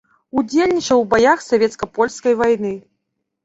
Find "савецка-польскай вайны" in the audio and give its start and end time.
1.49-2.77